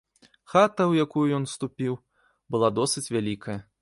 [0.53, 1.93] Хата, у якую ён уступіў,
[2.57, 3.59] была досыць вялікая.